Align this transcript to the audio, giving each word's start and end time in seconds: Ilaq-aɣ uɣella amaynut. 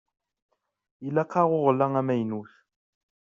Ilaq-aɣ 1.07 1.49
uɣella 1.57 1.85
amaynut. 2.01 2.51